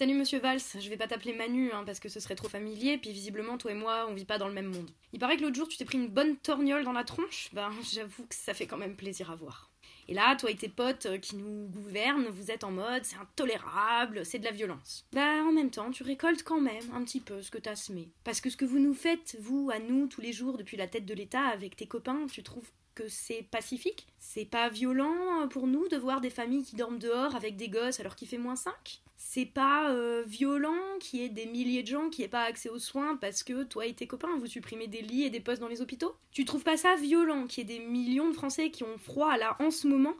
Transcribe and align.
Salut 0.00 0.14
Monsieur 0.14 0.38
Valls, 0.38 0.62
je 0.78 0.88
vais 0.88 0.96
pas 0.96 1.08
t'appeler 1.08 1.34
Manu 1.34 1.72
hein, 1.72 1.82
parce 1.84 2.00
que 2.00 2.08
ce 2.08 2.20
serait 2.20 2.34
trop 2.34 2.48
familier, 2.48 2.96
puis 2.96 3.12
visiblement 3.12 3.58
toi 3.58 3.72
et 3.72 3.74
moi 3.74 4.06
on 4.08 4.14
vit 4.14 4.24
pas 4.24 4.38
dans 4.38 4.48
le 4.48 4.54
même 4.54 4.72
monde. 4.72 4.90
Il 5.12 5.18
paraît 5.18 5.36
que 5.36 5.42
l'autre 5.42 5.56
jour 5.56 5.68
tu 5.68 5.76
t'es 5.76 5.84
pris 5.84 5.98
une 5.98 6.08
bonne 6.08 6.38
torgnole 6.38 6.84
dans 6.84 6.94
la 6.94 7.04
tronche, 7.04 7.50
ben 7.52 7.70
j'avoue 7.92 8.24
que 8.24 8.34
ça 8.34 8.54
fait 8.54 8.66
quand 8.66 8.78
même 8.78 8.96
plaisir 8.96 9.30
à 9.30 9.36
voir. 9.36 9.70
Et 10.08 10.14
là, 10.14 10.34
toi 10.36 10.50
et 10.50 10.56
tes 10.56 10.70
potes 10.70 11.04
euh, 11.04 11.18
qui 11.18 11.36
nous 11.36 11.68
gouvernent, 11.68 12.28
vous 12.28 12.50
êtes 12.50 12.64
en 12.64 12.70
mode 12.70 13.04
c'est 13.04 13.18
intolérable, 13.18 14.24
c'est 14.24 14.38
de 14.38 14.46
la 14.46 14.52
violence. 14.52 15.04
Bah 15.12 15.44
en 15.44 15.52
même 15.52 15.70
temps, 15.70 15.90
tu 15.90 16.02
récoltes 16.02 16.44
quand 16.44 16.62
même 16.62 16.90
un 16.94 17.04
petit 17.04 17.20
peu 17.20 17.42
ce 17.42 17.50
que 17.50 17.58
t'as 17.58 17.76
semé. 17.76 18.08
Parce 18.24 18.40
que 18.40 18.48
ce 18.48 18.56
que 18.56 18.64
vous 18.64 18.78
nous 18.78 18.94
faites, 18.94 19.36
vous, 19.38 19.68
à 19.70 19.80
nous, 19.80 20.06
tous 20.06 20.22
les 20.22 20.32
jours 20.32 20.56
depuis 20.56 20.78
la 20.78 20.86
tête 20.86 21.04
de 21.04 21.12
l'État 21.12 21.44
avec 21.44 21.76
tes 21.76 21.86
copains, 21.86 22.26
tu 22.32 22.42
trouves 22.42 22.70
que 22.94 23.08
c'est 23.08 23.46
pacifique 23.50 24.06
C'est 24.18 24.44
pas 24.44 24.68
violent 24.68 25.48
pour 25.48 25.66
nous 25.66 25.88
de 25.88 25.96
voir 25.96 26.20
des 26.20 26.30
familles 26.30 26.64
qui 26.64 26.76
dorment 26.76 26.98
dehors 26.98 27.34
avec 27.34 27.56
des 27.56 27.68
gosses 27.68 28.00
alors 28.00 28.16
qu'il 28.16 28.28
fait 28.28 28.38
moins 28.38 28.56
5 28.56 28.72
C'est 29.16 29.46
pas 29.46 29.90
euh, 29.90 30.24
violent 30.26 30.98
qu'il 31.00 31.20
y 31.20 31.24
ait 31.24 31.28
des 31.28 31.46
milliers 31.46 31.82
de 31.82 31.88
gens 31.88 32.08
qui 32.10 32.22
n'aient 32.22 32.28
pas 32.28 32.42
accès 32.42 32.68
aux 32.68 32.78
soins 32.78 33.16
parce 33.16 33.42
que 33.42 33.64
toi 33.64 33.86
et 33.86 33.94
tes 33.94 34.06
copains 34.06 34.36
vous 34.38 34.46
supprimez 34.46 34.86
des 34.86 35.02
lits 35.02 35.24
et 35.24 35.30
des 35.30 35.40
postes 35.40 35.60
dans 35.60 35.68
les 35.68 35.82
hôpitaux? 35.82 36.14
Tu 36.32 36.44
trouves 36.44 36.64
pas 36.64 36.76
ça 36.76 36.96
violent 36.96 37.46
qu'il 37.46 37.68
y 37.68 37.72
ait 37.72 37.78
des 37.78 37.84
millions 37.84 38.28
de 38.28 38.34
Français 38.34 38.70
qui 38.70 38.84
ont 38.84 38.98
froid 38.98 39.36
là 39.36 39.56
en 39.60 39.70
ce 39.70 39.86
moment 39.86 40.14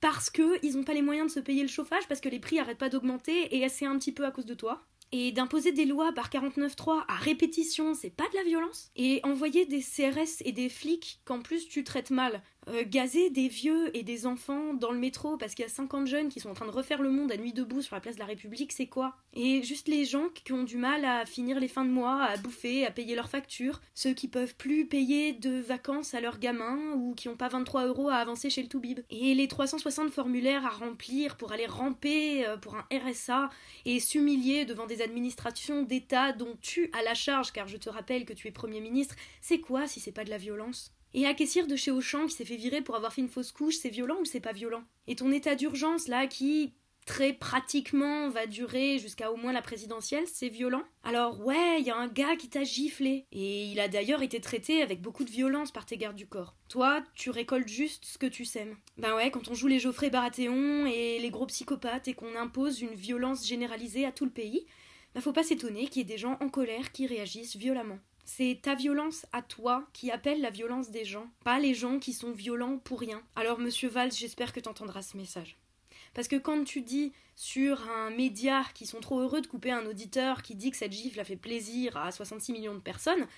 parce 0.00 0.30
qu'ils 0.30 0.76
n'ont 0.76 0.84
pas 0.84 0.94
les 0.94 1.02
moyens 1.02 1.28
de 1.28 1.32
se 1.32 1.40
payer 1.40 1.62
le 1.62 1.68
chauffage 1.68 2.06
parce 2.08 2.20
que 2.20 2.28
les 2.28 2.40
prix 2.40 2.58
arrêtent 2.58 2.78
pas 2.78 2.88
d'augmenter 2.90 3.56
et 3.56 3.68
c'est 3.68 3.86
un 3.86 3.98
petit 3.98 4.12
peu 4.12 4.24
à 4.24 4.30
cause 4.30 4.46
de 4.46 4.54
toi? 4.54 4.84
Et 5.12 5.32
d'imposer 5.32 5.72
des 5.72 5.84
lois 5.84 6.12
par 6.12 6.30
49.3 6.30 7.04
à 7.08 7.14
répétition, 7.16 7.94
c'est 7.94 8.10
pas 8.10 8.28
de 8.32 8.36
la 8.36 8.44
violence. 8.44 8.90
Et 8.96 9.20
envoyer 9.24 9.66
des 9.66 9.80
CRS 9.80 10.42
et 10.44 10.52
des 10.52 10.68
flics 10.68 11.20
qu'en 11.24 11.40
plus 11.40 11.68
tu 11.68 11.84
traites 11.84 12.10
mal, 12.10 12.42
euh, 12.68 12.84
gazer 12.86 13.30
des 13.30 13.48
vieux 13.48 13.96
et 13.96 14.02
des 14.02 14.26
enfants 14.26 14.74
dans 14.74 14.90
le 14.90 14.98
métro 14.98 15.36
parce 15.36 15.54
qu'il 15.54 15.64
y 15.64 15.66
a 15.66 15.70
50 15.70 16.06
jeunes 16.06 16.28
qui 16.28 16.40
sont 16.40 16.50
en 16.50 16.54
train 16.54 16.66
de 16.66 16.70
refaire 16.70 17.00
le 17.00 17.10
monde 17.10 17.30
à 17.30 17.36
nuit 17.36 17.52
debout 17.52 17.82
sur 17.82 17.94
la 17.94 18.00
place 18.00 18.16
de 18.16 18.20
la 18.20 18.26
République, 18.26 18.72
c'est 18.72 18.86
quoi? 18.86 19.16
Et 19.34 19.62
juste 19.62 19.86
les 19.88 20.04
gens 20.04 20.28
qui 20.34 20.52
ont 20.52 20.64
du 20.64 20.76
mal 20.76 21.04
à 21.04 21.26
finir 21.26 21.60
les 21.60 21.68
fins 21.68 21.84
de 21.84 21.90
mois, 21.90 22.24
à 22.24 22.36
bouffer, 22.36 22.84
à 22.84 22.90
payer 22.90 23.14
leurs 23.14 23.28
factures, 23.28 23.80
ceux 23.94 24.14
qui 24.14 24.28
peuvent 24.28 24.56
plus 24.56 24.86
payer 24.86 25.32
de 25.32 25.60
vacances 25.60 26.14
à 26.14 26.20
leurs 26.20 26.38
gamins 26.38 26.92
ou 26.96 27.14
qui 27.14 27.28
ont 27.28 27.36
pas 27.36 27.48
23 27.48 27.86
euros 27.86 28.08
à 28.08 28.16
avancer 28.16 28.50
chez 28.50 28.62
le 28.62 28.68
Toubib. 28.68 29.00
Et 29.10 29.34
les 29.34 29.48
360 29.48 30.10
formulaires 30.10 30.66
à 30.66 30.70
remplir 30.70 31.36
pour 31.36 31.52
aller 31.52 31.66
ramper 31.66 32.46
euh, 32.46 32.56
pour 32.56 32.76
un 32.76 32.86
RSA 32.92 33.50
et 33.84 34.00
s'humilier 34.00 34.64
devant 34.64 34.86
des 34.86 35.02
administrations 35.02 35.82
d'État 35.82 36.32
dont 36.32 36.56
tu 36.60 36.90
as 36.92 37.02
la 37.02 37.14
charge, 37.14 37.52
car 37.52 37.68
je 37.68 37.76
te 37.76 37.88
rappelle 37.88 38.24
que 38.24 38.32
tu 38.32 38.48
es 38.48 38.50
Premier 38.50 38.80
ministre, 38.80 39.14
c'est 39.40 39.60
quoi 39.60 39.86
si 39.86 40.00
c'est 40.00 40.12
pas 40.12 40.24
de 40.24 40.30
la 40.30 40.38
violence? 40.38 40.92
Et 41.14 41.34
caissière 41.34 41.66
de 41.66 41.76
chez 41.76 41.90
Auchan 41.90 42.26
qui 42.26 42.34
s'est 42.34 42.44
fait 42.44 42.56
virer 42.56 42.82
pour 42.82 42.96
avoir 42.96 43.12
fait 43.12 43.22
une 43.22 43.28
fausse 43.28 43.52
couche, 43.52 43.76
c'est 43.76 43.88
violent 43.88 44.18
ou 44.20 44.24
c'est 44.24 44.40
pas 44.40 44.52
violent? 44.52 44.84
Et 45.06 45.16
ton 45.16 45.32
état 45.32 45.54
d'urgence 45.54 46.08
là 46.08 46.26
qui 46.26 46.74
très 47.06 47.32
pratiquement 47.32 48.28
va 48.28 48.46
durer 48.46 48.98
jusqu'à 48.98 49.30
au 49.30 49.36
moins 49.36 49.52
la 49.52 49.62
présidentielle, 49.62 50.24
c'est 50.26 50.48
violent? 50.48 50.82
Alors 51.04 51.40
ouais, 51.46 51.80
il 51.80 51.86
y 51.86 51.90
a 51.90 51.96
un 51.96 52.08
gars 52.08 52.36
qui 52.36 52.48
t'a 52.48 52.64
giflé, 52.64 53.26
et 53.30 53.66
il 53.66 53.78
a 53.78 53.86
d'ailleurs 53.86 54.22
été 54.22 54.40
traité 54.40 54.82
avec 54.82 55.00
beaucoup 55.00 55.24
de 55.24 55.30
violence 55.30 55.70
par 55.70 55.86
tes 55.86 55.96
gardes 55.96 56.16
du 56.16 56.26
corps. 56.26 56.56
Toi, 56.68 57.02
tu 57.14 57.30
récoltes 57.30 57.68
juste 57.68 58.04
ce 58.04 58.18
que 58.18 58.26
tu 58.26 58.44
sèmes. 58.44 58.76
Ben 58.98 59.14
ouais, 59.14 59.30
quand 59.30 59.48
on 59.48 59.54
joue 59.54 59.68
les 59.68 59.78
Geoffrey 59.78 60.10
Baratheon 60.10 60.86
et 60.86 61.20
les 61.20 61.30
gros 61.30 61.46
psychopathes 61.46 62.08
et 62.08 62.14
qu'on 62.14 62.34
impose 62.34 62.80
une 62.80 62.94
violence 62.94 63.46
généralisée 63.46 64.04
à 64.04 64.10
tout 64.10 64.24
le 64.24 64.32
pays, 64.32 64.66
ben 65.14 65.20
faut 65.20 65.32
pas 65.32 65.44
s'étonner 65.44 65.86
qu'il 65.86 65.98
y 65.98 66.00
ait 66.00 66.04
des 66.04 66.18
gens 66.18 66.36
en 66.40 66.48
colère 66.48 66.90
qui 66.90 67.06
réagissent 67.06 67.56
violemment. 67.56 68.00
C'est 68.28 68.58
ta 68.60 68.74
violence 68.74 69.24
à 69.32 69.40
toi 69.40 69.88
qui 69.92 70.10
appelle 70.10 70.40
la 70.40 70.50
violence 70.50 70.90
des 70.90 71.04
gens, 71.04 71.30
pas 71.44 71.60
les 71.60 71.74
gens 71.74 72.00
qui 72.00 72.12
sont 72.12 72.32
violents 72.32 72.76
pour 72.78 72.98
rien. 72.98 73.22
Alors, 73.36 73.60
monsieur 73.60 73.88
Valls, 73.88 74.10
j'espère 74.10 74.52
que 74.52 74.58
tu 74.58 74.68
entendras 74.68 75.02
ce 75.02 75.16
message. 75.16 75.56
Parce 76.12 76.26
que 76.26 76.34
quand 76.34 76.64
tu 76.64 76.82
dis 76.82 77.12
sur 77.36 77.88
un 77.88 78.10
média 78.10 78.64
qui 78.74 78.84
sont 78.84 78.98
trop 78.98 79.20
heureux 79.20 79.42
de 79.42 79.46
couper 79.46 79.70
un 79.70 79.86
auditeur 79.86 80.42
qui 80.42 80.56
dit 80.56 80.72
que 80.72 80.76
cette 80.76 80.92
gifle 80.92 81.20
a 81.20 81.24
fait 81.24 81.36
plaisir 81.36 81.96
à 81.96 82.10
66 82.10 82.52
millions 82.52 82.74
de 82.74 82.80
personnes, 82.80 83.28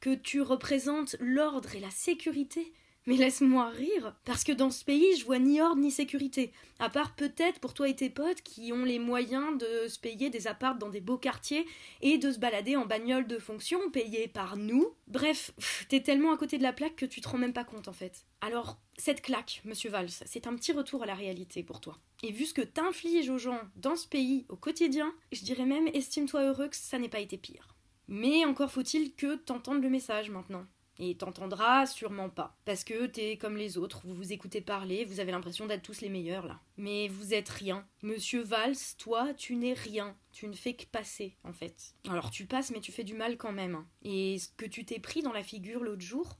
que 0.00 0.14
tu 0.14 0.42
représentes 0.42 1.16
l'ordre 1.20 1.74
et 1.74 1.80
la 1.80 1.90
sécurité, 1.90 2.70
mais 3.08 3.16
laisse-moi 3.16 3.70
rire, 3.70 4.14
parce 4.26 4.44
que 4.44 4.52
dans 4.52 4.68
ce 4.70 4.84
pays, 4.84 5.16
je 5.16 5.24
vois 5.24 5.38
ni 5.38 5.62
ordre 5.62 5.80
ni 5.80 5.90
sécurité. 5.90 6.52
À 6.78 6.90
part 6.90 7.16
peut-être 7.16 7.58
pour 7.58 7.72
toi 7.72 7.88
et 7.88 7.96
tes 7.96 8.10
potes 8.10 8.42
qui 8.42 8.70
ont 8.70 8.84
les 8.84 8.98
moyens 8.98 9.56
de 9.56 9.88
se 9.88 9.98
payer 9.98 10.28
des 10.28 10.46
apparts 10.46 10.76
dans 10.76 10.90
des 10.90 11.00
beaux 11.00 11.16
quartiers 11.16 11.66
et 12.02 12.18
de 12.18 12.30
se 12.30 12.38
balader 12.38 12.76
en 12.76 12.84
bagnole 12.84 13.26
de 13.26 13.38
fonction 13.38 13.78
payée 13.90 14.28
par 14.28 14.58
nous. 14.58 14.92
Bref, 15.06 15.52
t'es 15.88 16.02
tellement 16.02 16.34
à 16.34 16.36
côté 16.36 16.58
de 16.58 16.62
la 16.62 16.74
plaque 16.74 16.96
que 16.96 17.06
tu 17.06 17.22
te 17.22 17.28
rends 17.30 17.38
même 17.38 17.54
pas 17.54 17.64
compte 17.64 17.88
en 17.88 17.94
fait. 17.94 18.26
Alors, 18.42 18.78
cette 18.98 19.22
claque, 19.22 19.62
monsieur 19.64 19.88
Valls, 19.88 20.10
c'est 20.26 20.46
un 20.46 20.54
petit 20.54 20.72
retour 20.72 21.02
à 21.02 21.06
la 21.06 21.14
réalité 21.14 21.62
pour 21.62 21.80
toi. 21.80 21.96
Et 22.22 22.30
vu 22.30 22.44
ce 22.44 22.52
que 22.52 22.60
t'infliges 22.60 23.30
aux 23.30 23.38
gens 23.38 23.62
dans 23.76 23.96
ce 23.96 24.06
pays 24.06 24.44
au 24.50 24.56
quotidien, 24.56 25.14
je 25.32 25.44
dirais 25.44 25.64
même 25.64 25.88
estime-toi 25.94 26.42
heureux 26.42 26.68
que 26.68 26.76
ça 26.76 26.98
n'ait 26.98 27.08
pas 27.08 27.20
été 27.20 27.38
pire. 27.38 27.74
Mais 28.06 28.44
encore 28.44 28.70
faut-il 28.70 29.14
que 29.14 29.36
t'entendes 29.36 29.82
le 29.82 29.88
message 29.88 30.28
maintenant. 30.28 30.66
Et 30.98 31.16
t'entendras 31.16 31.86
sûrement 31.86 32.28
pas. 32.28 32.56
Parce 32.64 32.82
que 32.82 33.06
t'es 33.06 33.36
comme 33.36 33.56
les 33.56 33.78
autres, 33.78 34.00
vous 34.04 34.14
vous 34.14 34.32
écoutez 34.32 34.60
parler, 34.60 35.04
vous 35.04 35.20
avez 35.20 35.30
l'impression 35.30 35.66
d'être 35.66 35.82
tous 35.82 36.00
les 36.00 36.08
meilleurs 36.08 36.46
là. 36.46 36.60
Mais 36.76 37.08
vous 37.08 37.34
êtes 37.34 37.48
rien. 37.48 37.86
Monsieur 38.02 38.42
Valls, 38.42 38.76
toi, 38.98 39.32
tu 39.34 39.54
n'es 39.54 39.74
rien. 39.74 40.16
Tu 40.32 40.48
ne 40.48 40.54
fais 40.54 40.74
que 40.74 40.86
passer, 40.86 41.36
en 41.44 41.52
fait. 41.52 41.94
Alors 42.08 42.30
tu 42.30 42.46
passes, 42.46 42.70
mais 42.70 42.80
tu 42.80 42.92
fais 42.92 43.04
du 43.04 43.14
mal 43.14 43.36
quand 43.36 43.52
même. 43.52 43.76
Hein. 43.76 43.86
Et 44.02 44.38
ce 44.38 44.48
que 44.56 44.66
tu 44.66 44.84
t'es 44.84 44.98
pris 44.98 45.22
dans 45.22 45.32
la 45.32 45.44
figure 45.44 45.84
l'autre 45.84 46.02
jour, 46.02 46.36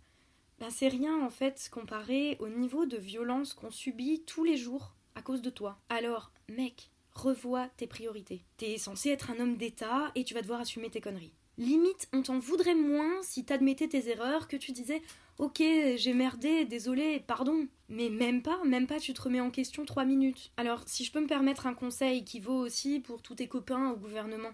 ben 0.58 0.70
c'est 0.70 0.88
rien 0.88 1.24
en 1.24 1.30
fait 1.30 1.68
comparé 1.70 2.36
au 2.40 2.48
niveau 2.48 2.84
de 2.84 2.96
violence 2.96 3.54
qu'on 3.54 3.70
subit 3.70 4.24
tous 4.26 4.42
les 4.42 4.56
jours 4.56 4.94
à 5.14 5.22
cause 5.22 5.42
de 5.42 5.50
toi. 5.50 5.78
Alors, 5.88 6.32
mec, 6.48 6.90
revois 7.12 7.68
tes 7.76 7.86
priorités. 7.86 8.44
T'es 8.56 8.78
censé 8.78 9.10
être 9.10 9.30
un 9.30 9.40
homme 9.40 9.56
d'État 9.56 10.10
et 10.14 10.24
tu 10.24 10.34
vas 10.34 10.42
devoir 10.42 10.60
assumer 10.60 10.90
tes 10.90 11.00
conneries. 11.00 11.34
Limite, 11.58 12.08
on 12.12 12.22
t'en 12.22 12.38
voudrait 12.38 12.76
moins 12.76 13.20
si 13.22 13.44
t'admettais 13.44 13.88
tes 13.88 14.08
erreurs, 14.08 14.46
que 14.46 14.56
tu 14.56 14.70
disais 14.70 15.02
Ok, 15.38 15.58
j'ai 15.58 16.14
merdé, 16.14 16.64
désolé, 16.64 17.18
pardon. 17.26 17.66
Mais 17.88 18.10
même 18.10 18.42
pas, 18.42 18.62
même 18.64 18.86
pas, 18.86 19.00
tu 19.00 19.12
te 19.12 19.22
remets 19.22 19.40
en 19.40 19.50
question 19.50 19.84
trois 19.84 20.04
minutes. 20.04 20.52
Alors, 20.56 20.84
si 20.86 21.04
je 21.04 21.10
peux 21.10 21.20
me 21.20 21.26
permettre 21.26 21.66
un 21.66 21.74
conseil 21.74 22.24
qui 22.24 22.38
vaut 22.38 22.58
aussi 22.58 23.00
pour 23.00 23.22
tous 23.22 23.34
tes 23.34 23.48
copains 23.48 23.90
au 23.90 23.96
gouvernement, 23.96 24.52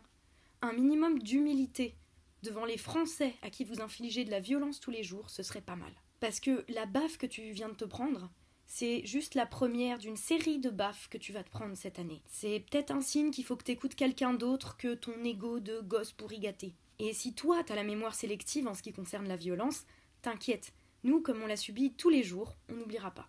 un 0.63 0.73
minimum 0.73 1.19
d'humilité 1.19 1.95
devant 2.43 2.65
les 2.65 2.79
Français 2.79 3.35
à 3.43 3.51
qui 3.51 3.65
vous 3.65 3.83
infligez 3.83 4.25
de 4.25 4.31
la 4.31 4.41
violence 4.41 4.81
tous 4.81 4.91
les 4.91 5.03
jours, 5.03 5.29
ce 5.29 5.43
serait 5.43 5.61
pas 5.61 5.77
mal. 5.77 5.93
Parce 6.21 6.41
que 6.41 6.65
la 6.69 6.87
baffe 6.87 7.19
que 7.19 7.27
tu 7.27 7.51
viens 7.51 7.69
de 7.69 7.75
te 7.75 7.85
prendre, 7.85 8.31
c'est 8.67 9.05
juste 9.05 9.35
la 9.35 9.45
première 9.45 9.99
d'une 9.99 10.17
série 10.17 10.59
de 10.59 10.71
baffes 10.71 11.09
que 11.11 11.19
tu 11.19 11.33
vas 11.33 11.45
te 11.45 11.51
prendre 11.51 11.77
cette 11.77 11.99
année. 11.99 12.23
C'est 12.29 12.61
peut-être 12.61 12.93
un 12.93 13.03
signe 13.03 13.31
qu'il 13.31 13.45
faut 13.45 13.57
que 13.57 13.65
t'écoutes 13.65 13.95
quelqu'un 13.95 14.33
d'autre 14.33 14.79
que 14.79 14.95
ton 14.95 15.23
ego 15.23 15.61
de 15.61 15.81
gosse 15.81 16.13
pourri 16.13 16.39
gâté. 16.39 16.75
Et 16.99 17.13
si 17.13 17.35
toi, 17.35 17.63
t'as 17.65 17.75
la 17.75 17.85
mémoire 17.85 18.15
sélective 18.15 18.69
en 18.69 18.75
ce 18.75 18.83
qui 18.83 18.93
concerne 18.93 19.29
la 19.29 19.37
violence, 19.37 19.85
t'inquiète. 20.23 20.73
Nous, 21.03 21.21
comme 21.21 21.43
on 21.43 21.47
l'a 21.47 21.57
subi 21.57 21.93
tous 21.93 22.09
les 22.09 22.23
jours, 22.23 22.57
on 22.69 22.75
n'oubliera 22.75 23.11
pas. 23.11 23.29